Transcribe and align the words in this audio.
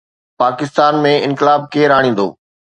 پاڪستان 0.41 0.93
۾ 1.05 1.13
انقلاب 1.27 1.61
ڪير 1.73 1.89
آڻيندو؟ 2.01 2.27